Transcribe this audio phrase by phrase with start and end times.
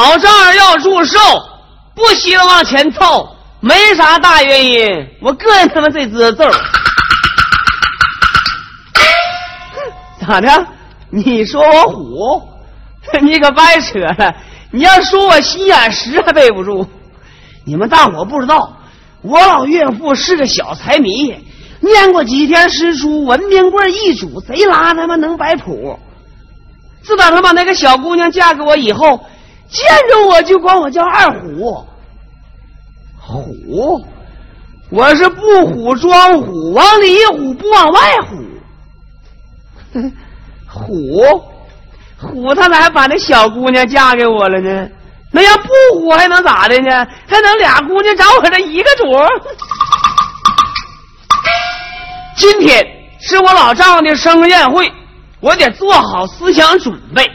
[0.00, 1.18] 老丈人要祝寿，
[1.92, 4.88] 不稀得往前凑，没啥大原因，
[5.20, 6.52] 我个人他妈这知道字儿。
[10.24, 10.66] 咋的？
[11.10, 12.40] 你说我虎？
[13.22, 14.32] 你可白扯了！
[14.70, 16.88] 你要说我心眼实还背不住。
[17.66, 18.76] 你们大伙不知道，
[19.22, 21.34] 我老岳父是个小财迷，
[21.80, 25.98] 念过几天诗书，文明棍一主，贼拉他妈能摆谱。
[27.02, 29.20] 自打他把那个小姑娘嫁给我以后。
[29.70, 31.86] 见着我就管我叫二虎，
[33.18, 34.04] 虎，
[34.90, 40.00] 我是不虎装虎，往里一虎不往外虎，
[40.66, 41.44] 虎，
[42.18, 44.88] 虎他咋还把那小姑娘嫁给我了呢？
[45.30, 47.06] 那要不虎还能咋的呢？
[47.26, 49.04] 还能俩姑娘找我这一个主？
[52.36, 52.86] 今天
[53.20, 54.90] 是我老丈人的生日宴会，
[55.40, 57.30] 我得做好思想准备。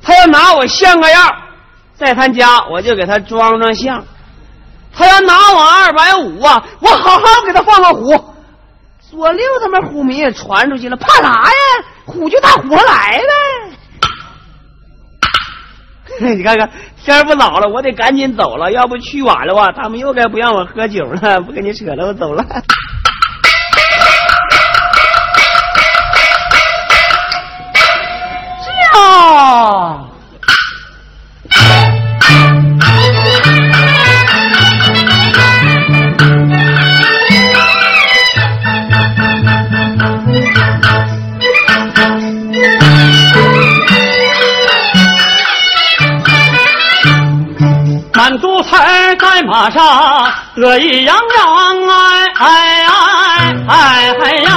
[0.00, 1.43] 他要拿我像个样。
[2.04, 4.04] 在他家，我就给他装装像。
[4.92, 8.34] 他要拿我二百五啊，我好好给他放个虎。
[9.10, 11.50] 左六他妈虎名也传出去了，怕啥呀？
[12.04, 13.24] 虎就大虎了来呗。
[16.36, 16.70] 你看看
[17.02, 21.40] 天不早了，我得赶紧走了，要不去晚了话，他们又该不让我喝酒了。
[21.40, 22.44] 不跟你扯了，我走了。
[28.92, 30.03] 这。
[49.64, 54.50] 马上得意洋洋，哎哎哎哎哎呀！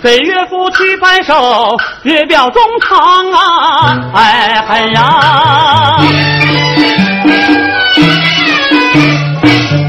[0.00, 5.98] 给岳父去拜寿，月表中堂啊，哎哎呀！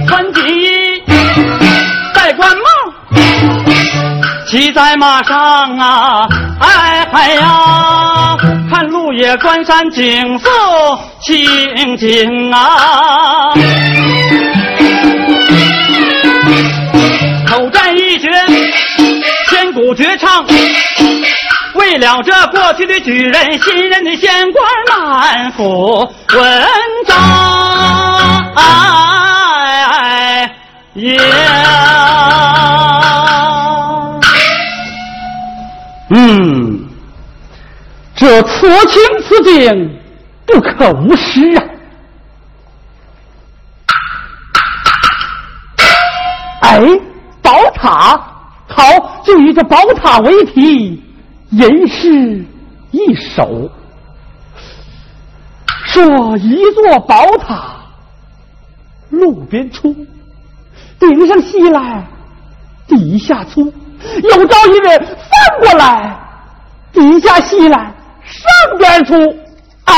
[0.08, 1.04] 穿锦衣，
[2.16, 2.64] 戴官帽，
[4.48, 6.28] 骑在马上啊，
[6.60, 8.09] 哎哎呀！
[9.30, 10.50] 这关山景色
[11.22, 13.54] 清静啊，
[17.48, 18.28] 口占一绝。
[19.48, 20.44] 千古绝唱，
[21.76, 24.66] 为了这过去的举人，新任的县官
[25.00, 26.66] 满腹文
[27.06, 27.16] 章。
[36.12, 36.69] 嗯，
[38.20, 39.98] 这此情此景
[40.46, 41.64] 不可无失啊！
[46.60, 46.82] 哎，
[47.42, 48.22] 宝塔。
[48.68, 51.02] 好，就以这宝塔为题，
[51.52, 52.46] 吟诗
[52.92, 53.72] 一首。
[55.86, 57.74] 说一座宝塔，
[59.12, 59.96] 路边出，
[61.00, 62.06] 顶上西来，
[62.86, 63.62] 底下粗。
[63.62, 66.20] 有朝一日翻过来，
[66.92, 67.94] 底下西来，
[68.30, 69.14] 上边出。
[69.86, 69.94] 啊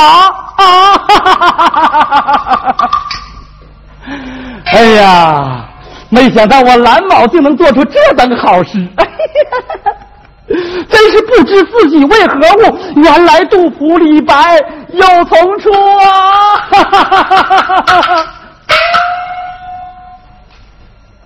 [0.58, 0.98] 啊！
[0.98, 2.90] 哈哈哈！
[4.74, 5.68] 哎呀！
[6.10, 8.72] 没想到我蓝某竟能做出这等好事，
[10.48, 12.78] 真是不知自己为何物。
[13.02, 14.58] 原来杜甫、李白
[14.90, 15.70] 有同出
[16.00, 16.06] 啊！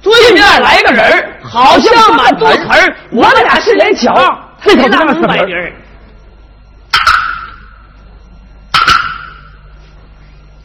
[0.02, 4.14] 对面来个人好像满肚词儿，我们俩是连桥，
[4.62, 5.74] 这可他是白人。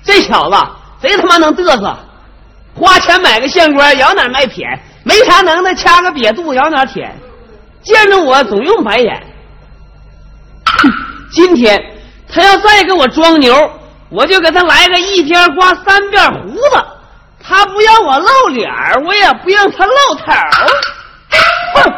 [0.02, 0.56] 这小子
[1.02, 1.96] 贼他妈能嘚瑟。
[2.72, 7.12] 花钱买个县官，咬哪卖舔，没啥能耐，掐个瘪肚咬哪舔，
[7.82, 9.20] 见着我总用白眼。
[11.32, 11.82] 今天
[12.32, 13.52] 他要再给我装牛，
[14.08, 16.84] 我就给他来个一天刮三遍胡子。
[17.42, 18.70] 他不让我露脸
[19.04, 20.32] 我也不让他露头。
[21.74, 21.92] 哼，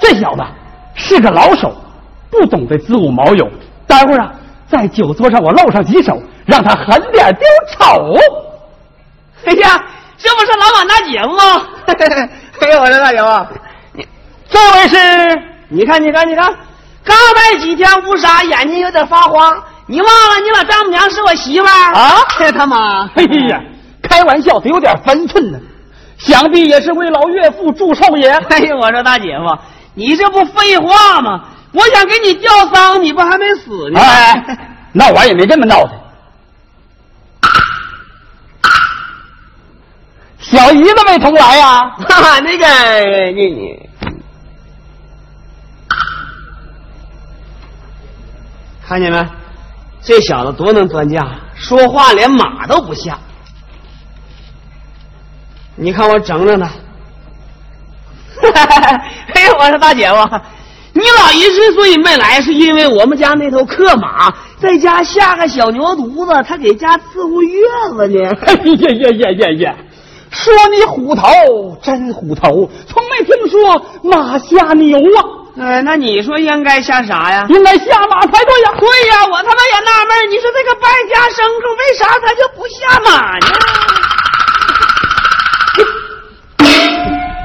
[0.00, 0.42] 这小子
[0.94, 1.72] 是个老手，
[2.30, 3.48] 不懂得子午卯酉。
[3.86, 4.32] 待会儿啊，
[4.66, 7.46] 在酒桌上我露上几手，让他狠点丢
[7.76, 8.16] 丑。
[9.44, 9.84] 哎呀，
[10.16, 11.66] 这不是老板大姐夫吗？
[12.60, 13.46] 哎呦，我说大姐夫，
[13.92, 14.06] 你
[14.48, 15.42] 这位是？
[15.68, 16.46] 你看，你看，你看，
[17.04, 19.54] 刚待几天乌纱，眼睛有点发花。
[19.88, 22.16] 你忘了你老丈母娘是我媳妇儿啊？
[22.56, 23.08] 他妈！
[23.14, 23.60] 哎呀，
[24.02, 25.58] 开玩笑得有点分寸呢。
[26.18, 28.30] 想必也是为老岳父祝寿也。
[28.30, 29.44] 哎呦，我说大姐夫，
[29.94, 31.44] 你这不废话吗？
[31.72, 34.00] 我想给你吊丧，你不还没死呢？
[34.00, 34.58] 哎，
[34.92, 35.90] 那我也没这么闹的。
[40.56, 41.80] 小姨子没同来呀？
[42.08, 42.66] 哈哈，那个
[43.32, 43.78] 你你，
[48.88, 49.22] 看见没？
[50.00, 51.20] 这小子多能端架，
[51.54, 53.18] 说话连马都不像。
[55.74, 56.70] 你看我整整他。
[59.34, 60.16] 哎呦，我说大姐夫，
[60.94, 67.60] 你老姨之所以没来，是因为我们家那头克马在家下个小牛犊子，他给家伺候月
[67.94, 68.30] 子呢。
[68.46, 69.76] 哎呀呀呀呀呀！
[70.30, 71.22] 说你虎头
[71.82, 75.20] 真虎头，从没听说马下牛啊。
[75.58, 77.46] 哎，那你说应该下啥呀？
[77.48, 78.70] 应该下马才对呀。
[78.78, 83.46] 对呀，我他妈也纳闷，你说这个败家牲畜为啥他就不下马呢？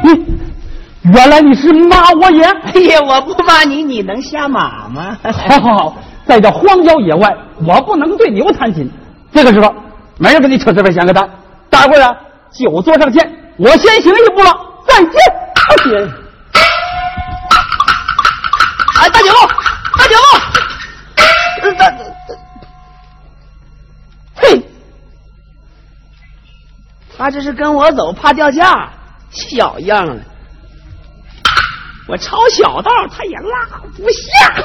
[0.04, 2.44] 你原来你是骂我也？
[2.44, 5.18] 哎呀，我不骂你，你能下马吗？
[5.24, 5.96] 好好好，
[6.26, 7.34] 在这荒郊野外，
[7.66, 8.92] 我不能对牛弹琴。
[9.32, 9.74] 这个时候，
[10.18, 11.30] 没人跟你扯这份闲个蛋。
[11.70, 12.14] 待会儿啊，
[12.54, 13.38] 酒桌上见。
[13.58, 14.52] 我先行一步了，
[14.88, 15.12] 再见，
[15.56, 15.90] 大姐。
[19.00, 19.36] 哎，大姐夫，
[19.98, 20.22] 大姐夫，
[21.78, 21.92] 大，
[24.36, 24.64] 嘿，
[27.18, 28.90] 他这是跟我走，怕掉价，
[29.30, 30.22] 小样的。
[32.08, 34.64] 我抄小道，他也拉不下。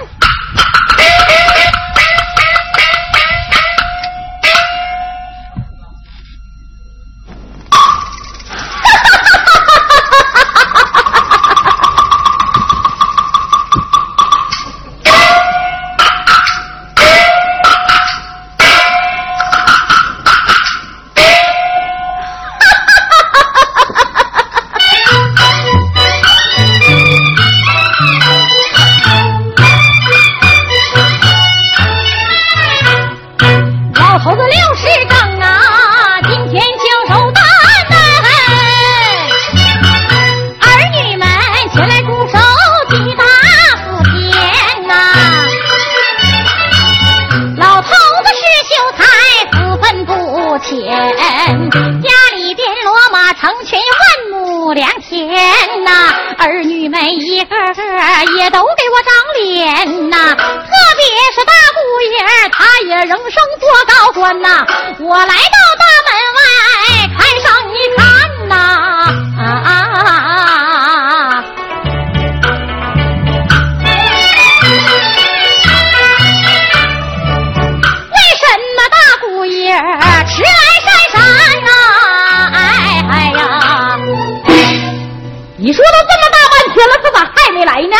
[85.67, 87.97] 你说都这么大半天了，他咋还没来呢？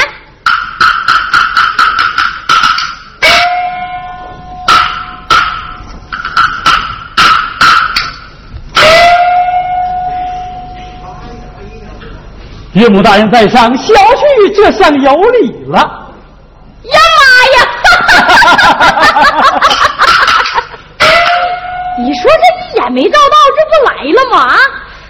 [12.75, 15.79] 岳母大人在上，小婿这下有礼了。
[16.85, 17.25] 呀妈
[17.57, 17.67] 呀！
[21.99, 24.37] 你说这一眼没照到，这不来了吗？
[24.55, 24.57] 啊！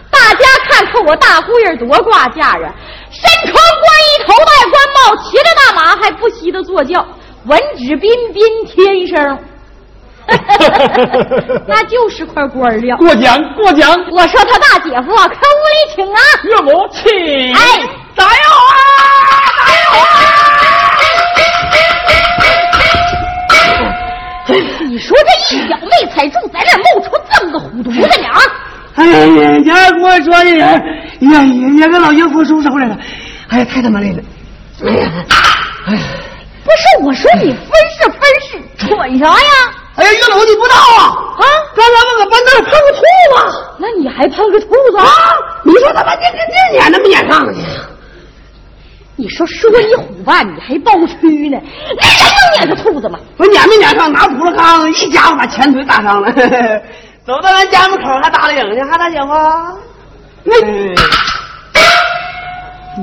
[0.08, 2.74] 大家看看我大姑爷多挂架啊！
[3.10, 3.60] 身穿官
[4.02, 7.06] 衣，头戴官帽，骑着大马，还不惜的坐轿，
[7.44, 9.38] 文质彬彬，天生。
[11.68, 12.96] 那就是块官料。
[12.96, 13.92] 过奖过奖。
[14.10, 16.20] 我说他大姐夫，可屋里请啊。
[16.42, 17.04] 岳母请。
[17.54, 17.58] 哎，
[18.16, 18.74] 咋样啊？
[19.66, 20.02] 咋样啊？
[24.88, 28.28] 你说这一小妹才住在这冒出这么个虎犊子呢？
[28.94, 30.82] 哎呀，人家跟我说的人，
[31.20, 32.98] 呀，人家跟老岳父收手来了。
[33.48, 34.22] 哎呀，太他妈累了。
[34.84, 35.10] 哎呀，
[35.86, 36.00] 哎呀，
[36.64, 39.50] 不是我说你分是分是，蠢啥呀？
[39.96, 41.02] 哎呀，岳老你不知道啊！
[41.38, 41.44] 啊，
[41.74, 45.06] 刚才我搁班那碰个兔子，那你还碰个兔子啊？
[45.64, 47.60] 你说他妈这这这撵那么撵上去？
[49.18, 51.58] 你说说你虎吧，你还包蛆呢？
[51.98, 53.18] 那真能撵个兔子吗？
[53.38, 56.30] 我撵没撵上，拿土了炕一家伙把前腿打伤了，
[57.24, 59.28] 走到咱家门口还打了影呢，还大姐夫？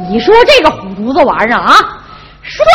[0.09, 1.75] 你说这个虎犊子玩意儿啊，
[2.41, 2.65] 说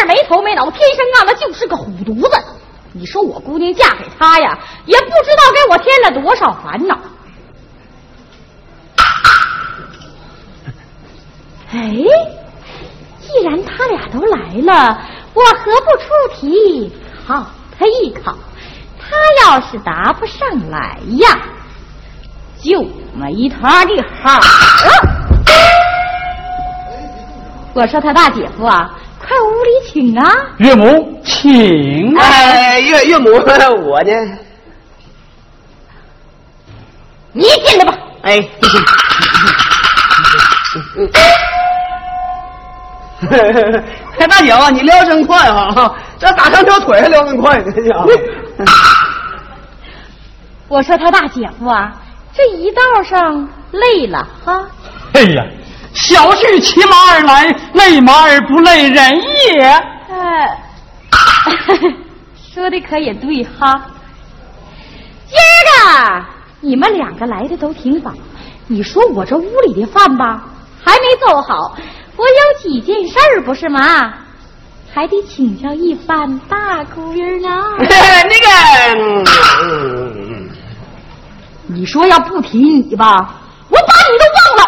[0.00, 2.44] 儿没头没脑，天生啊那就是个虎犊子。
[2.92, 6.98] 你说我姑娘嫁给他呀，也不知道给我添了多少烦恼。
[11.72, 11.80] 哎，
[13.20, 14.98] 既然他俩都来了，
[15.32, 16.06] 我何不出
[16.36, 16.92] 题
[17.26, 17.44] 考
[17.76, 18.36] 他一考？
[19.00, 21.38] 他要是答不上来呀，
[22.64, 22.82] 就
[23.14, 23.90] 没他的
[24.22, 24.40] 好
[27.74, 30.32] 我说他大姐夫啊，快屋里请啊！
[30.58, 32.16] 岳母，请。
[32.16, 34.38] 哎，岳岳母，我呢？
[37.32, 37.98] 你进来吧。
[38.22, 38.48] 哎。
[44.26, 45.94] 大姐夫，你撩真快哈！
[46.18, 48.08] 这打上条腿还撩真快，这家伙。
[50.68, 51.92] 我说他大姐夫啊，
[52.36, 54.66] 这一道上累了哈。
[55.14, 55.44] 哎呀，
[55.92, 59.62] 小婿骑马而来，累马而不累人也。
[59.62, 60.58] 哎，
[62.52, 63.72] 说的可也对哈。
[65.28, 66.24] 今儿个
[66.60, 68.12] 你们两个来的都挺早，
[68.66, 70.42] 你说我这屋里的饭吧，
[70.82, 71.76] 还没做好，
[72.16, 74.14] 我有几件事儿不是吗？
[74.92, 77.48] 还得请教一番大姑爷呢。
[77.78, 77.86] 那
[78.40, 79.24] 个，
[81.66, 83.34] 你说要不提你吧，
[83.68, 84.62] 我把你都忘了。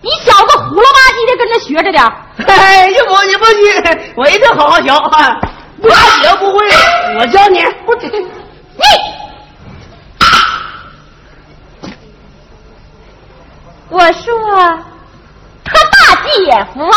[0.00, 2.02] 你小子虎了吧唧的跟着学着点。
[2.48, 4.90] 哎，岳母你不许，我一定好好学。
[4.90, 5.38] 啊
[5.78, 6.58] 我学不会，
[7.18, 7.64] 我教你。
[7.86, 8.26] 我你，
[13.88, 14.22] 我说
[15.64, 16.96] 他大姐夫啊。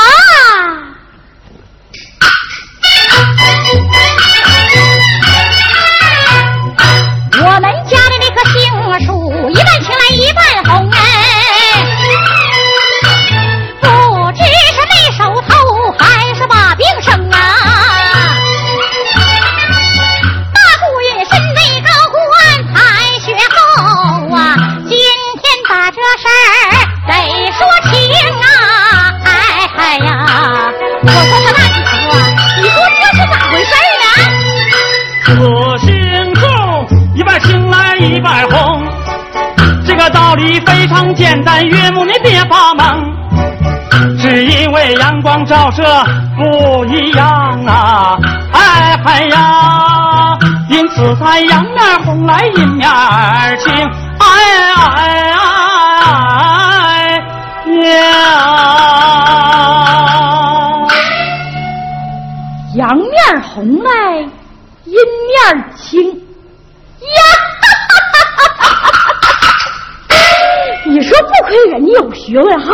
[41.63, 43.13] 岳母你别发懵。
[44.21, 45.83] 只因为阳光照射
[46.35, 48.17] 不一样啊，
[48.51, 50.37] 哎嗨呀，
[50.69, 52.87] 因此才阳面红来阴面
[53.59, 53.73] 青，
[54.19, 54.25] 哎
[54.75, 55.31] 哎
[56.01, 56.11] 哎
[57.89, 57.95] 呀。
[62.75, 63.89] 阳面红来，
[64.85, 64.93] 阴
[65.27, 67.21] 面青呀！
[71.45, 72.73] 亏人家有学问哈！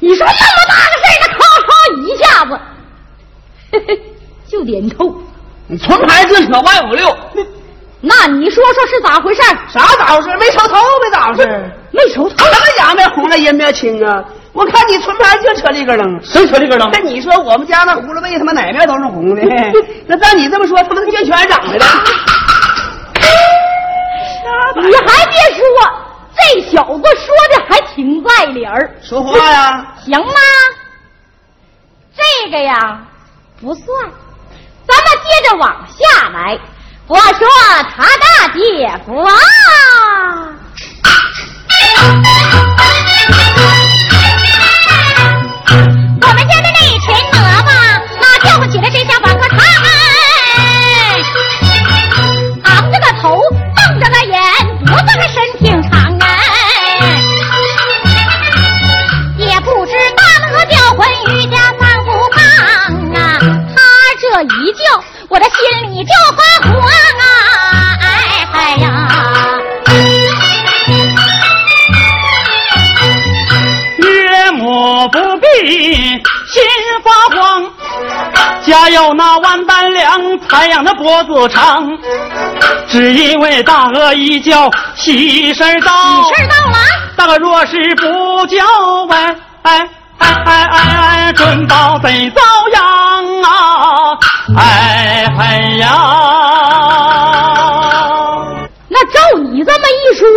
[0.00, 0.36] 你说那么
[0.68, 1.70] 大个事儿，他咔嚓
[2.02, 2.50] 一下子，
[3.72, 4.00] 嘿嘿，
[4.46, 5.14] 就点透。
[5.66, 7.16] 你纯牌子扯歪五六，
[8.00, 9.40] 那你说说是咋回事？
[9.72, 10.28] 啥咋回事？
[10.38, 11.70] 没瞅头呗咋回事？
[11.92, 12.44] 没瞅头？
[12.46, 14.22] 什么阳面红了阴面青啊？
[14.52, 16.20] 我看你纯牌净扯里根楞。
[16.22, 16.90] 谁扯里根楞？
[16.92, 19.42] 那你说我们家那葫芦贝他妈哪面都是红的？
[20.06, 21.86] 那照你这么说，他妈这全长的 了。
[24.74, 25.64] 你还别说，
[26.42, 28.94] 这小子说的还挺在理儿。
[29.02, 29.94] 说话呀！
[30.04, 30.34] 行吗？
[32.14, 33.00] 这个呀
[33.60, 33.86] 不算，
[34.86, 36.58] 咱们接着往下来。
[37.06, 37.48] 我说
[37.96, 39.32] 他大姐夫啊，
[82.92, 85.90] 只因为大鹅一叫喜事儿到，
[86.24, 86.76] 喜事儿到了，
[87.16, 88.58] 大鹅若是不叫
[89.08, 92.42] 哎哎哎哎哎哎，准保得遭
[92.74, 92.82] 殃
[93.44, 94.18] 啊！
[94.58, 95.88] 哎哎呀！
[98.88, 100.28] 那照你这么一说，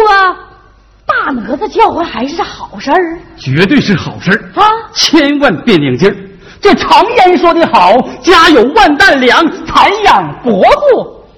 [1.05, 1.13] 大
[1.45, 4.63] 蛾子叫唤还是好事儿绝对是好事儿啊！
[4.93, 6.15] 千万别拧劲儿。
[6.61, 7.91] 这常言说的好，
[8.23, 10.71] 家有万担粮，才养脖子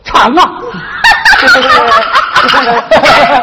[0.03, 0.47] 长啊！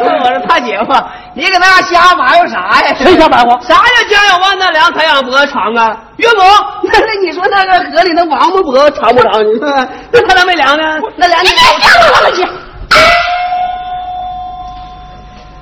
[0.01, 0.93] 我说大姐夫，
[1.35, 2.95] 你搁那瞎埋汰啥呀？
[2.99, 5.97] 谁瞎埋汰啥叫家有万担粮，才养脖子长啊？
[6.17, 6.43] 岳母，
[6.83, 9.33] 那那你说那那个河里那王八脖子长不长？
[9.45, 9.69] 你说
[10.13, 10.83] 那他咋没凉呢？
[11.17, 11.67] 那俩你别吓
[12.01, 12.43] 我了，你！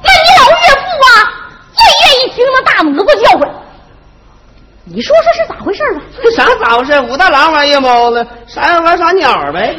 [0.05, 1.09] 那你老岳父啊，
[1.75, 3.49] 最愿意听那大蘑菇叫唤。
[4.85, 6.01] 你说说是咋回事吧？
[6.37, 7.01] 啥咋回事？
[7.03, 9.77] 武大郎玩夜猫子，啥玩啥鸟呗？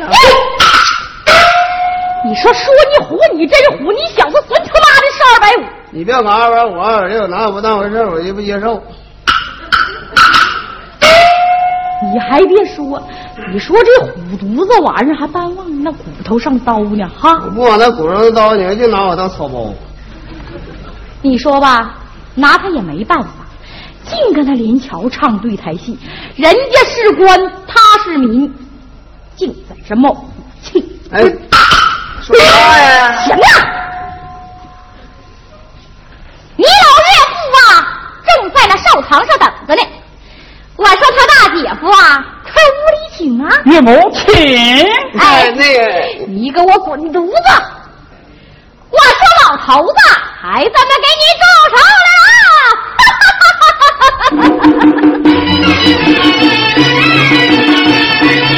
[2.25, 5.65] 你说说你虎，你真虎，你小子损他妈的是二百五！
[5.91, 8.81] 你别搞二百五，二百六，拿我不当回事，我就不接受。
[12.13, 13.01] 你还别说，
[13.51, 17.41] 你说这虎犊子玩意儿还单往那骨头上刀呢，哈！
[17.45, 19.73] 我不往那骨头上刀，你还就拿我当草包。
[21.21, 21.95] 你说吧，
[22.35, 23.29] 拿他也没办法，
[24.05, 25.97] 净跟他连桥唱对台戏，
[26.37, 28.53] 人家是官，他是民，
[29.35, 30.25] 净在这冒火
[30.61, 30.85] 气。
[31.11, 31.21] 哎，
[32.25, 32.45] 说啥
[32.79, 33.11] 呀？
[33.25, 33.43] 行了，
[36.55, 36.69] 你老
[37.03, 37.61] 岳父啊，
[38.25, 39.81] 正在那寿堂上等着呢。
[40.77, 43.49] 我说他大姐夫啊，快屋里请啊！
[43.65, 44.23] 岳母，请。
[45.19, 45.79] 哎，那个，
[46.27, 47.33] 你给我滚犊子！
[48.89, 49.99] 我说老头子，
[50.41, 52.05] 孩子们给你祝寿了！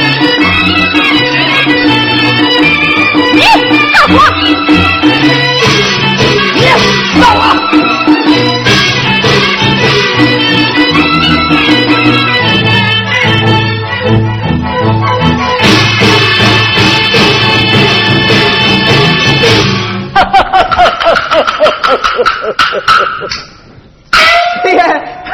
[24.64, 24.84] 哎呀，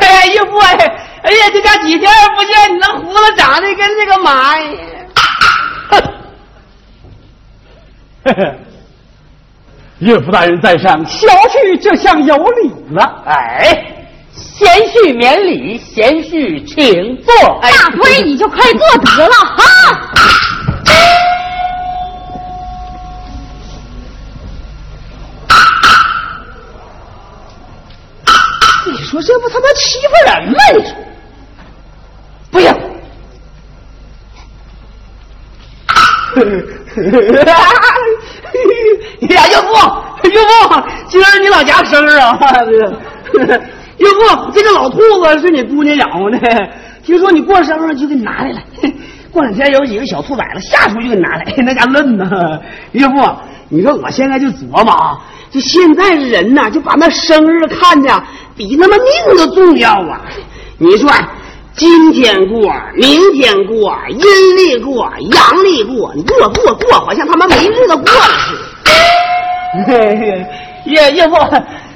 [0.00, 0.74] 哎呀，岳父哎，
[1.22, 4.82] 哎呀，这家几天不见，你那胡子长得跟那个马一样。
[10.00, 13.22] 岳父大人在上，小婿这厢有礼了。
[13.26, 13.84] 哎，
[14.34, 17.32] 贤婿免礼，贤婿请坐。
[17.62, 19.62] 哎大闺你就快坐得了哈！
[28.84, 30.59] 你说这不他妈欺负人吗？
[30.73, 30.95] 你说，
[32.52, 32.69] 不行。
[39.35, 39.73] 呀，岳父，
[40.28, 40.47] 岳父，
[41.09, 42.39] 今儿你老家生日啊？
[43.99, 46.39] 岳父，这个老兔子是你姑娘养活的，
[47.02, 48.61] 听说你过生日就给你拿来了。
[49.33, 52.61] 过两天有几个小兔崽子下出就给你拿来， 那家嫩呐。
[52.93, 53.37] 岳父，
[53.69, 55.19] 你说我现在就琢磨啊，
[55.50, 58.25] 就现在的人呐，就把那生日看的
[58.56, 60.21] 比他妈命都重要啊！
[60.78, 61.10] 你说，
[61.75, 68.54] 今天过，明天过，阴历过，阳历过，你过过过，好像他妈没日子过了似
[69.86, 69.93] 的。
[70.84, 71.36] 岳岳父，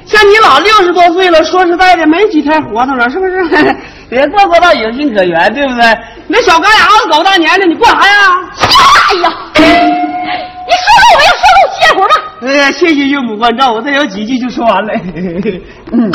[0.07, 3.77] 像你老六十多岁了，说实在的，没几天活头了，是不是？
[4.09, 5.99] 别过过到有情可原，对不对？
[6.29, 8.31] 那小嘎牙子狗大年的，你过啥呀？
[8.59, 12.15] 哎呀，你说说我要说够歇会儿吧。
[12.43, 14.93] 哎呀，谢谢岳母关照，我再有几句就说完了。
[15.93, 16.13] 嗯，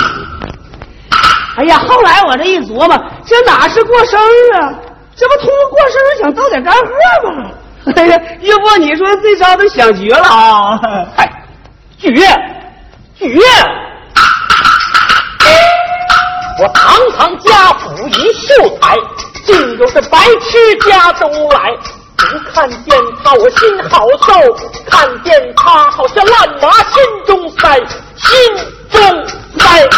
[1.58, 4.74] 哎呀，后来我这一琢磨，这哪是过生日啊？
[5.16, 6.82] 这不通过过生日想逗点干货
[7.30, 7.52] 吗？
[7.96, 10.80] 哎呀，岳父，你说这招都想绝了啊！
[11.18, 11.28] 嗨，
[11.98, 12.30] 剧院，
[13.16, 13.44] 剧院，
[16.62, 18.96] 我堂堂家谱一秀才，
[19.44, 21.74] 竟有这白痴家都来。
[22.30, 24.34] 不看见他我心好受，
[24.86, 27.78] 看见他好像烂麻心中塞，
[28.16, 28.38] 心
[28.92, 29.90] 中塞。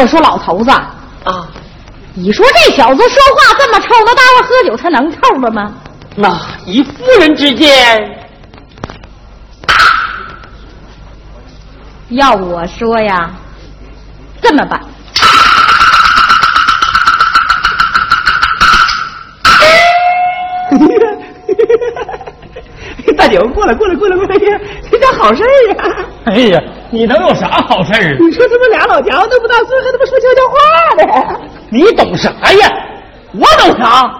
[0.00, 1.46] 我说老头子，啊，
[2.14, 5.74] 你说这小子说话这么臭，那大伙喝酒他能臭了吗？
[6.16, 8.18] 那以夫人之见，
[12.08, 13.30] 要我说呀，
[14.40, 14.80] 这么办，
[23.18, 24.34] 大姐夫，过来，过来，过来，过来！
[24.90, 25.84] 这叫好事儿呀！
[26.24, 26.58] 哎呀，
[26.90, 28.16] 你能有啥好事啊？
[28.18, 30.56] 你说他们俩老娘们都不大岁，还他妈说悄悄话
[30.96, 31.02] 呢？
[31.70, 32.68] 你懂啥呀？
[33.32, 34.10] 我懂啥？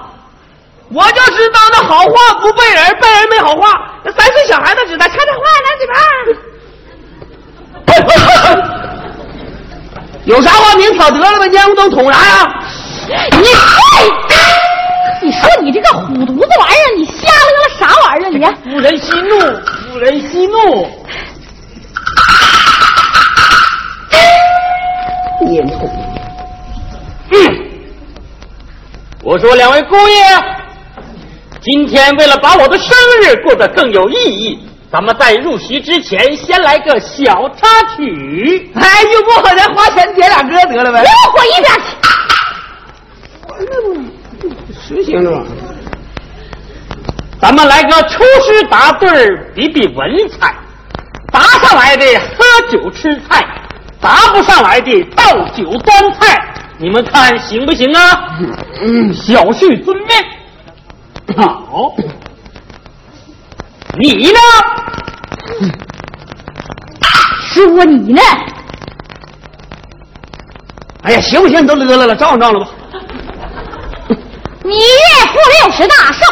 [0.93, 3.93] 我就知道那好话不背人，背人没好话。
[4.05, 5.95] 那三岁小孩子知道悄悄话，来嘴巴。
[10.25, 11.47] 有啥话明挑得了吧？
[11.47, 12.55] 烟雾灯捅啥呀？
[13.33, 18.31] 你、你说你这个虎犊子玩意儿，你瞎了了啥玩意儿？
[18.31, 19.41] 你夫人息怒，
[19.93, 21.00] 夫人息怒。
[27.33, 27.37] 嗯，
[29.25, 30.25] 我说两位姑爷，
[31.61, 34.61] 今天为了把我的生日过得更有意义，
[34.93, 38.71] 咱们在入席之前先来个小插曲。
[38.75, 41.03] 哎，又不好咱花钱点俩歌得了呗？
[41.03, 41.97] 给我滚一边去！
[44.73, 45.43] 实行着吧？
[47.41, 50.55] 咱们来个出师答对儿，比比文采。
[51.33, 53.47] 答上来的喝酒吃菜，
[54.01, 56.43] 答不上来的倒酒端菜。
[56.79, 58.39] 你们看行不行啊？
[58.81, 61.37] 嗯，小婿遵命。
[61.37, 61.95] 好，
[63.99, 64.39] 你呢？
[67.53, 68.21] 说你呢？
[71.03, 71.67] 哎呀，行不行？
[71.67, 72.71] 都乐了了，照应照了吧。
[74.63, 76.25] 你岳父六十大寿，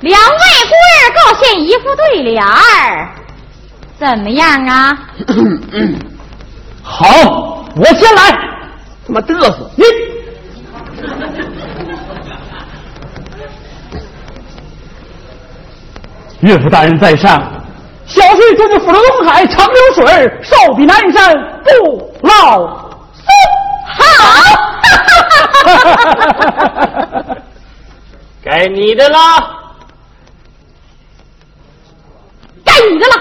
[0.00, 3.08] 两位姑爷各献一副对联儿，
[3.98, 4.98] 怎么样啊？
[6.82, 8.30] 好，我先来。
[9.06, 9.70] 他妈嘚瑟！
[9.76, 9.84] 你
[16.48, 17.40] 岳父大人在上，
[18.04, 20.04] 小婿福如东海，长流水，
[20.42, 22.66] 寿比南山，不老
[23.14, 23.24] 松。
[23.86, 24.00] 好，
[28.44, 29.18] 该你的了，
[32.64, 33.14] 该你的了。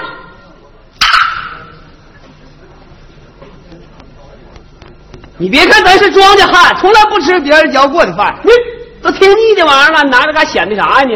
[5.41, 8.32] 你别看咱是庄稼汉，从来不吃别人嚼过的饭。
[8.43, 8.51] 你
[9.01, 11.15] 都听腻这玩意儿了，拿着干显的啥呀你？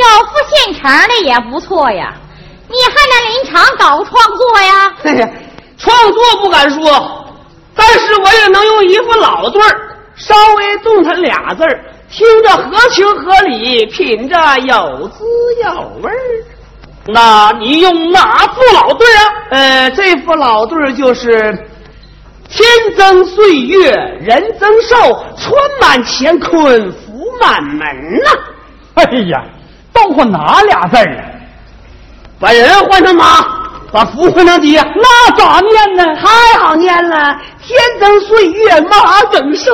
[0.00, 2.14] 要付现成的也不错呀，
[2.66, 4.94] 你还能临场搞创作呀？
[5.76, 7.26] 创作不敢说，
[7.74, 9.80] 但是我也能用一副老对儿，
[10.16, 15.26] 稍微动弹俩字儿，听着合情合理，品着有滋
[15.62, 16.16] 有味儿。
[17.06, 19.24] 那你用哪副老对啊？
[19.50, 21.67] 呃，这副老对儿就是。
[22.48, 24.96] 天增岁月人增寿，
[25.36, 28.30] 春满乾坤福满门呐、
[28.94, 29.44] 哎呀，
[29.92, 31.24] 包括哪俩字儿啊？
[32.40, 33.44] 把人换成马，
[33.92, 36.04] 把福换成爹，那咋念呢？
[36.16, 37.38] 太好念了！
[37.60, 39.72] 天增岁月马增寿。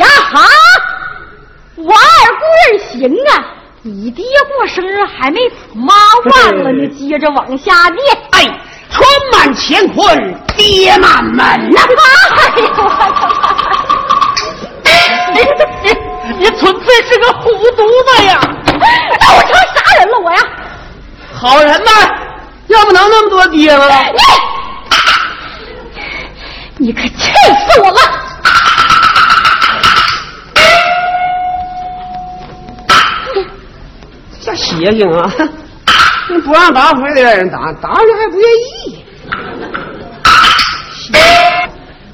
[0.00, 0.40] 呀哈，
[1.76, 3.54] 我二姑儿行啊！
[3.82, 4.24] 你爹
[4.56, 5.38] 过生日还没
[5.72, 5.94] 妈
[6.34, 8.00] 忘了你，接着往下念。
[8.32, 8.60] 哎，
[8.90, 11.36] 春满乾坤爹满门
[11.70, 11.80] 呐、
[12.36, 12.64] 哎 呦
[15.34, 15.40] 你
[15.84, 15.86] 你
[16.38, 17.82] 你纯粹是个虎犊
[18.16, 18.40] 子呀！
[19.20, 20.38] 那我成啥人了我呀？
[21.34, 21.90] 好人呐，
[22.68, 23.84] 要不能那么多爹吗？
[26.78, 27.14] 你你可气
[27.70, 27.98] 死我了！
[34.44, 35.30] 这邪性啊！
[36.30, 39.04] 你不让打，非得让人打，打人还不愿意。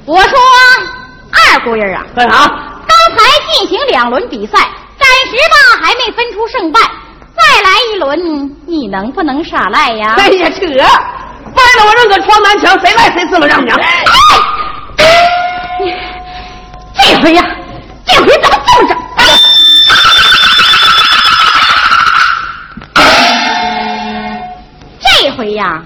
[0.05, 0.37] 我说
[1.31, 2.47] 二姑爷啊，干啥？
[2.87, 4.57] 刚才进行两轮比赛，
[4.99, 10.15] 暂时吧还没分出胜败，再来一轮，你能不能耍赖呀？
[10.17, 10.61] 哎呀，扯！
[11.53, 13.77] 掰了我认可床南墙，谁赖谁自了丈母娘。
[16.97, 17.43] 这回呀，
[18.05, 18.97] 这回咱们这么整。
[25.01, 25.83] 这回呀，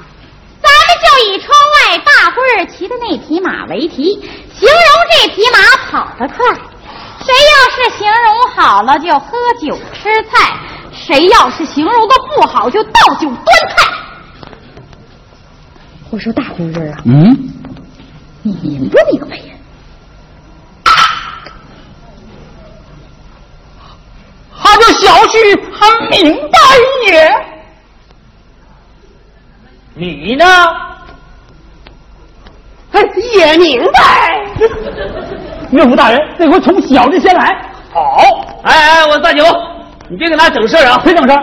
[0.62, 4.20] 咱们就以窗外大棍儿骑的那匹马为题，
[4.54, 5.58] 形容这匹马
[5.90, 6.38] 跑得快。
[7.22, 10.54] 谁要是形容好了，就喝酒吃菜；
[10.92, 13.94] 谁要是形容的不好，就倒酒端菜。
[16.10, 17.38] 我说大姑爷啊，嗯，
[18.42, 19.54] 你明不明白呀？
[24.62, 26.60] 他这小婿还明白
[27.08, 27.49] 也。
[30.00, 30.46] 你呢？
[32.94, 33.02] 哎，
[33.36, 34.46] 也明白。
[35.72, 37.62] 岳父大人，这回从小的先来。
[37.94, 38.18] 好，
[38.64, 39.44] 哎哎，我大牛，
[40.10, 41.02] 你别给他整事儿啊！
[41.04, 41.38] 谁整事儿？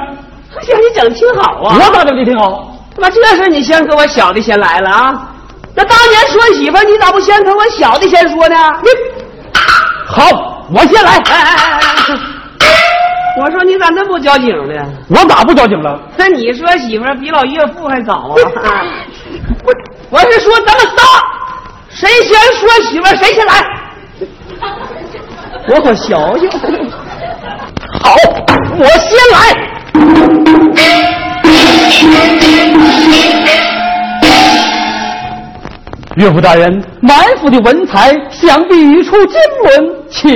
[0.57, 1.77] 哎呀，你整的挺好啊！
[1.77, 2.73] 我咋整的挺好？
[2.97, 5.29] 他妈这事你先跟我小的先来了啊！
[5.75, 8.57] 那当年说媳妇儿，你咋不先跟我小的先说呢？
[8.83, 8.89] 你
[10.07, 11.13] 好，我先来。
[11.19, 12.36] 哎哎哎哎！
[13.39, 14.83] 我说你咋那么不交警呢？
[15.11, 16.01] 我咋不交警了？
[16.17, 18.35] 那你说媳妇儿比老岳父还早啊？
[19.63, 19.73] 我
[20.09, 21.03] 我是说咱们仨，
[21.91, 23.53] 谁先说媳妇儿谁先来。
[25.69, 26.49] 我可小心。
[28.01, 28.15] 好，
[28.79, 29.37] 我先来。
[36.17, 40.33] 岳父大人，满腹的文才，想必语出经纶，请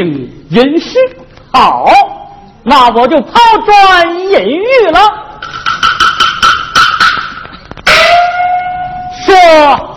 [0.50, 0.98] 吟诗。
[1.50, 1.86] 好，
[2.62, 3.33] 那我就抛
[3.64, 5.01] 砖引玉了。
[9.25, 9.35] 说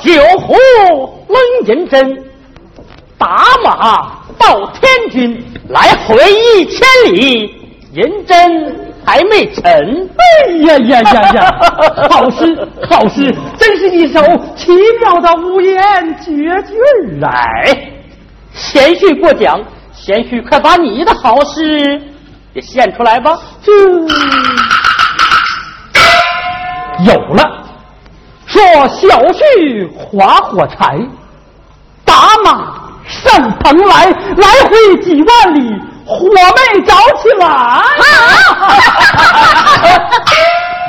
[0.02, 0.56] 九湖
[1.28, 2.24] 冷银针，
[3.18, 7.54] 打马到天津，来回一千里，
[7.94, 10.10] 银针还没沉。
[10.18, 11.60] 哎呀呀呀呀！
[12.10, 14.22] 好诗，好诗，真是一首
[14.56, 14.72] 奇
[15.02, 15.76] 妙的五言
[16.20, 17.32] 绝句儿啊！
[17.66, 17.92] 哎，
[18.54, 19.60] 贤婿过奖，
[19.94, 22.02] 贤婿快把你的好诗
[22.54, 23.38] 也献出来吧。
[23.64, 23.72] 这
[27.04, 27.60] 有了。
[28.46, 31.00] 说小婿划火柴，
[32.06, 32.14] 打
[32.46, 32.74] 马
[33.08, 37.48] 上蓬莱，来回几万里，火没着起来。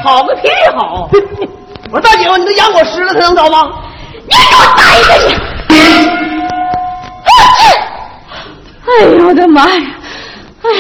[0.04, 0.42] 好个屁
[0.76, 1.08] 好！
[1.90, 3.72] 我说大姐夫，你都养我湿了，他能着吗？
[4.28, 5.34] 你给我待着你！
[8.86, 9.80] 哎呦我的妈呀！
[10.62, 10.74] 哎呀，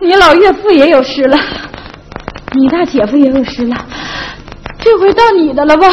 [0.00, 1.36] 你老岳父也有诗了，
[2.52, 3.76] 你大姐夫也有诗了，
[4.78, 5.88] 这回到你的了吧？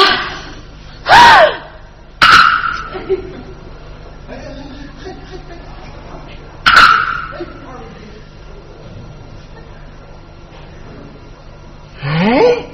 [12.03, 12.65] 哎，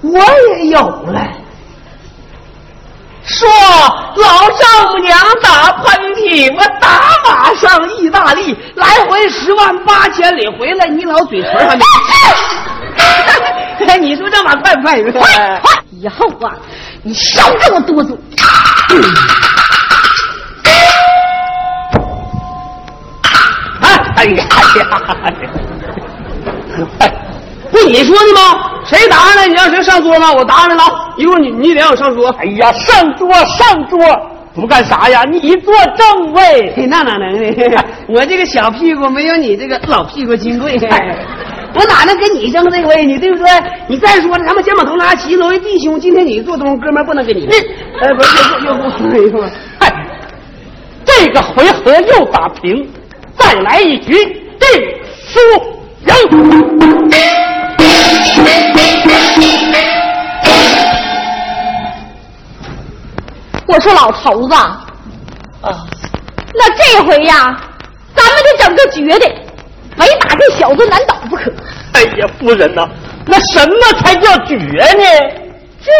[0.00, 0.18] 我
[0.58, 1.39] 也有了。
[8.30, 11.82] 大利，来回十万八千里，回来你老嘴唇还没。
[13.88, 15.02] 哎，你说这马快不快？
[15.02, 15.60] 快快！
[15.90, 16.52] 以后啊，
[17.02, 18.16] 你少跟我多嘴。
[23.80, 24.86] 哎哎呀哎呀！
[27.00, 27.12] 哎，
[27.72, 28.70] 不你说的吗？
[28.84, 29.48] 谁答上来？
[29.48, 30.32] 你让谁上桌吗？
[30.32, 30.84] 我答上来了。
[31.16, 32.32] 一会儿你你得让我上桌。
[32.38, 33.98] 哎呀，上桌上桌，
[34.54, 35.24] 不干啥呀？
[35.24, 36.72] 你坐正位。
[36.76, 37.84] 嘿，那哪能呢？
[38.08, 40.76] 我这个小屁股没有你这个老屁股金贵。
[41.72, 43.16] 我哪能跟你争这个位呢？
[43.18, 43.46] 对不对？
[43.86, 47.46] 你再说了，咱们肩膀头拉齐，作为弟兄，今天你做东，哥们儿不能给你。
[48.00, 49.44] 哎，不是，又不，哎呦，
[49.78, 50.06] 嗨，
[51.04, 52.88] 这个回合又打平，
[53.38, 54.68] 再来一局定
[55.28, 55.38] 输
[56.06, 56.69] 赢。
[63.80, 65.86] 我说老头子，啊，
[66.54, 67.58] 那这回呀，
[68.14, 69.26] 咱们得整个绝的，
[69.96, 71.50] 非打这小子难倒不可。
[71.94, 72.86] 哎呀，夫人呐、
[73.24, 75.02] 那什么才叫绝呢？
[75.80, 75.90] 这，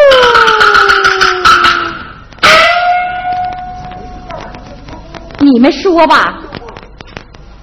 [5.38, 6.34] 你们说吧，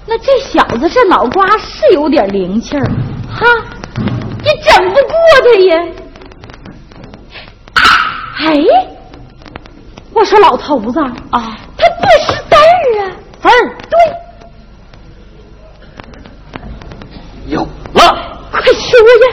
[0.08, 2.84] 那这小子这脑瓜是有点灵气儿，
[3.30, 3.46] 哈，
[4.44, 5.78] 也整不过他呀。
[8.40, 8.56] 哎，
[10.18, 11.00] 我说老头子
[11.30, 12.60] 啊，他不识字儿
[13.04, 13.06] 啊，
[13.40, 13.52] 字儿
[13.88, 13.96] 对，
[17.46, 17.62] 有
[17.94, 18.02] 了。
[18.52, 19.28] 快说呀！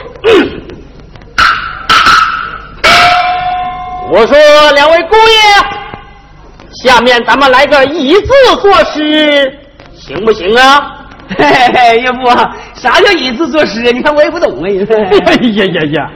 [4.11, 4.37] 我说
[4.73, 8.29] 两位姑爷，下面咱们来个以字
[8.61, 9.59] 作诗，
[9.95, 11.07] 行不行啊？
[11.35, 12.27] 嘿嘿嘿，岳父，
[12.75, 13.81] 啥叫以字作诗？
[13.91, 14.67] 你看我也不懂啊。
[14.67, 16.11] 哎呀呀呀！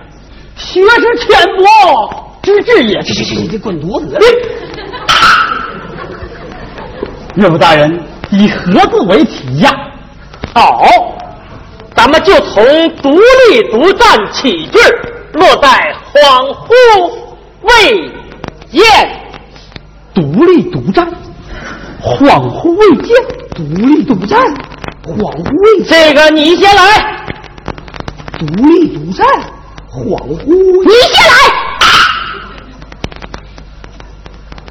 [0.55, 3.01] 学识浅薄，知至也。
[3.03, 4.17] 去去去，你滚犊子！
[7.35, 7.99] 岳父大人，
[8.31, 9.71] 以何字为题呀？
[10.53, 10.81] 好，
[11.95, 12.63] 咱们就从
[12.97, 14.79] 独立独占起句，
[15.33, 16.67] 落在恍惚
[17.61, 18.11] 未
[18.71, 18.81] 见。
[20.13, 21.07] 独立独占，
[22.01, 23.15] 恍惚未见。
[23.55, 24.53] 独立独占，
[25.05, 26.09] 恍惚未见。
[26.09, 27.25] 这个你先来，
[28.37, 29.25] 独立独占，
[29.87, 31.48] 恍惚未你先来。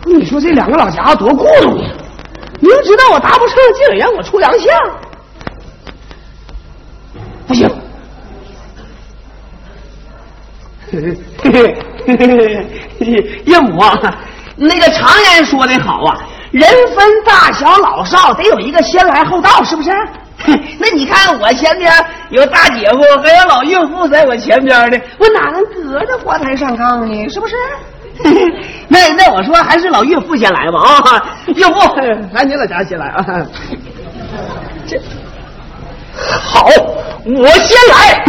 [0.04, 1.90] 你说这两个老家伙多糊弄呀！
[2.60, 4.68] 明知道我答不上，竟然让我出洋相，
[7.46, 7.70] 不行。
[10.90, 12.66] 嘿嘿嘿嘿嘿
[12.98, 13.94] 嘿岳母啊，
[14.56, 16.16] 那个常言说的好啊，
[16.50, 19.90] 人分大小老少，得有一个先来后到，是不是？
[20.80, 21.92] 那你看我前边
[22.30, 27.28] 有大姐夫，还有老岳父在我前边呢，我哪能隔着花台上炕呢？
[27.28, 27.54] 是不是？
[28.88, 31.22] 那那我说还是老岳父先来吧啊！
[31.54, 31.96] 岳父，
[32.32, 33.24] 来你老家先来啊！
[34.86, 34.98] 这
[36.18, 36.66] 好，
[37.24, 38.24] 我先来。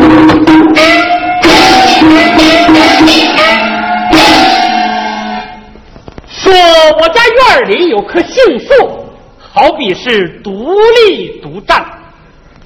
[6.27, 6.53] 说
[7.01, 9.05] 我家院里有棵杏树，
[9.39, 10.75] 好比是独
[11.07, 11.83] 立独占，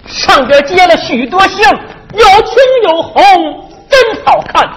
[0.08, 1.64] 上边结了许多杏，
[2.14, 3.24] 有青有红，
[3.90, 4.68] 真好看。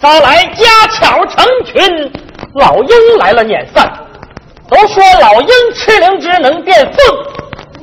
[0.00, 2.12] 早来家巧成群，
[2.54, 3.92] 老鹰来了撵散。
[4.68, 6.96] 都说老鹰吃灵芝能变凤，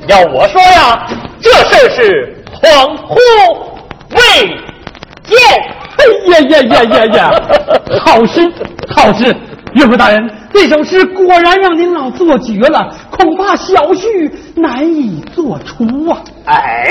[0.08, 1.06] 要我说呀，
[1.40, 3.16] 这事是恍惚
[4.10, 4.48] 未
[5.22, 5.38] 见。
[5.94, 7.42] 哎呀呀呀呀呀！
[8.00, 8.52] 好诗
[8.88, 9.34] 好诗，
[9.74, 16.20] 岳父大人，这首诗果然让您老做绝了，恐怕小婿难以做出啊。
[16.46, 16.88] 哎，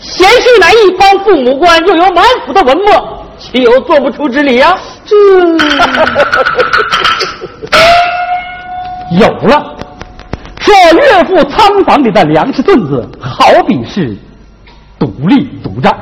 [0.00, 4.76] 贤婿乃一方父母官，又有满府的文墨，岂有做不出之理呀？
[5.04, 5.14] 这
[9.20, 9.76] 有了，
[10.58, 14.16] 说岳父仓房里的粮食盾子，好比是
[14.98, 15.94] 独立独占，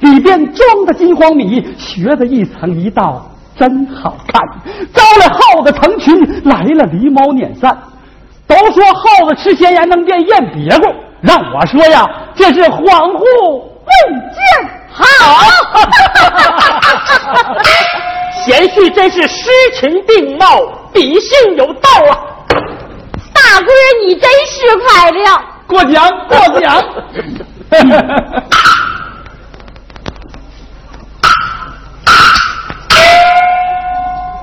[0.00, 4.40] 里边装的金黄米，学的一层一道，真好看。
[4.92, 7.76] 招来耗子成群，来了狸猫撵散。
[8.46, 13.24] 都说耗子吃咸盐能变燕别过，让我说呀，这是恍惚
[13.58, 13.90] 未
[14.30, 14.38] 见。
[14.96, 15.02] 好，
[18.44, 20.60] 贤婿真是诗情并茂，
[20.92, 22.18] 笔性有道啊！
[23.32, 25.42] 大闺儿你真是快了。
[25.66, 26.84] 过奖 过奖。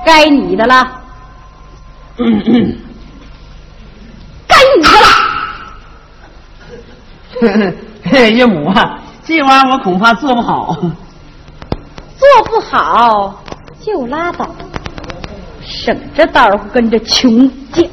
[0.04, 0.86] 该你的了，
[2.18, 2.78] 嗯嗯
[4.48, 5.06] 该你的了。
[8.30, 10.76] 岳母啊，这玩意儿我恐怕做不好。
[12.22, 13.42] 做不好
[13.84, 14.48] 就拉倒，
[15.60, 17.28] 省着道儿跟着穷
[17.72, 17.90] 犟。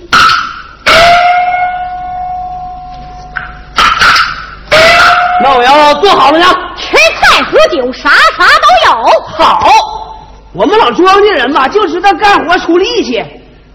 [5.41, 6.45] 那我要做好了呢。
[6.77, 9.19] 吃菜喝酒啥啥都有。
[9.35, 9.67] 好，
[10.53, 13.25] 我们老庄稼人吧，就知道干活出力气，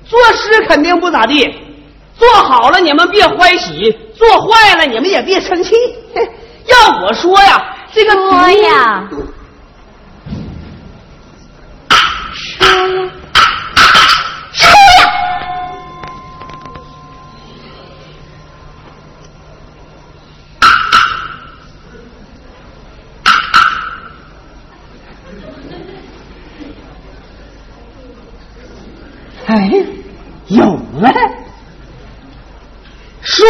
[0.06, 1.52] 做诗肯定不咋地。
[2.16, 5.74] 做好了你们别欢喜，做坏了你们也别生气。
[6.66, 7.60] 要我说呀，
[7.92, 9.02] 这个说呀，
[12.32, 13.10] 说呀，
[14.52, 15.10] 说呀。
[29.46, 29.70] 哎，
[30.46, 30.64] 有
[31.00, 31.12] 了。
[33.22, 33.46] 说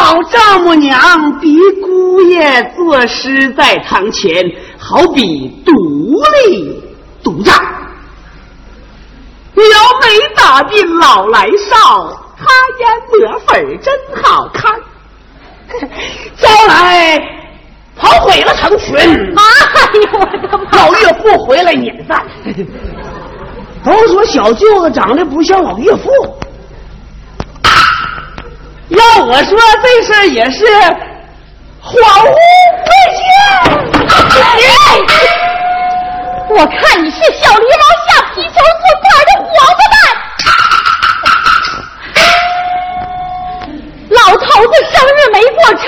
[0.00, 4.32] 老丈母娘比姑爷作诗在堂前，
[4.78, 5.72] 好比独
[6.48, 6.82] 立
[7.22, 7.54] 独占。
[9.52, 9.66] 描
[10.00, 12.08] 眉打鬓老来少，
[12.38, 12.46] 他
[12.80, 14.72] 烟抹粉真好看。
[16.40, 17.18] 招来
[17.94, 20.78] 跑毁了成群，哎呦我的妈！
[20.78, 22.24] 老岳父回来撵散。
[23.84, 26.08] 都说小舅子长得不像老岳父，
[28.90, 30.64] 要我说这事儿也是
[31.80, 32.34] 恍惚
[32.86, 33.22] 未见。
[34.08, 34.44] 哎
[36.50, 40.04] 我看你是小狸猫下皮球做怪的王八蛋！
[44.10, 45.84] 老头子生日没过成，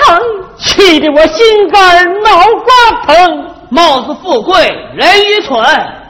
[0.57, 1.77] 气得我心肝
[2.23, 2.29] 脑
[2.63, 2.71] 瓜
[3.05, 3.11] 疼。
[3.69, 4.53] 貌似富贵
[4.95, 5.61] 人愚蠢，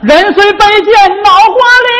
[0.02, 1.92] 人虽卑贱脑瓜灵。